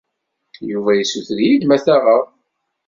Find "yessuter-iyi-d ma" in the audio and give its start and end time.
0.95-1.73